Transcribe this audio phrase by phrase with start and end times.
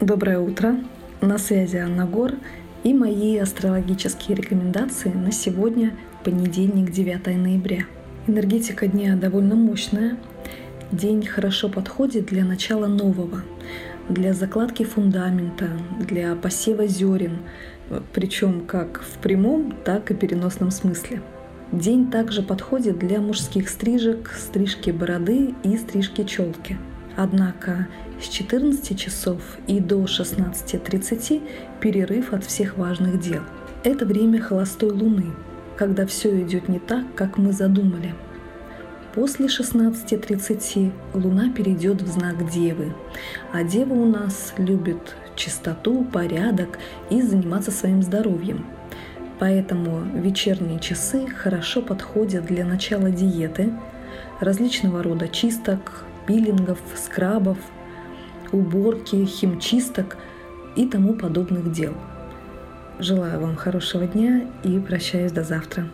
[0.00, 0.76] Доброе утро!
[1.22, 2.32] На связи Анна Гор
[2.84, 7.86] и мои астрологические рекомендации на сегодня, понедельник, 9 ноября.
[8.26, 10.18] Энергетика дня довольно мощная.
[10.92, 13.40] День хорошо подходит для начала нового,
[14.10, 17.38] для закладки фундамента, для посева зерен,
[18.12, 21.22] причем как в прямом, так и переносном смысле.
[21.72, 26.76] День также подходит для мужских стрижек, стрижки бороды и стрижки челки–
[27.16, 27.88] Однако
[28.20, 31.42] с 14 часов и до 16.30
[31.80, 33.42] перерыв от всех важных дел.
[33.84, 35.32] Это время холостой луны,
[35.76, 38.14] когда все идет не так, как мы задумали.
[39.14, 42.94] После 16.30 Луна перейдет в знак Девы,
[43.50, 46.78] а Дева у нас любит чистоту, порядок
[47.08, 48.66] и заниматься своим здоровьем.
[49.38, 53.72] Поэтому вечерние часы хорошо подходят для начала диеты,
[54.40, 57.56] различного рода чисток, пилингов, скрабов,
[58.52, 60.16] уборки, химчисток
[60.76, 61.94] и тому подобных дел.
[62.98, 65.86] Желаю вам хорошего дня и прощаюсь до завтра.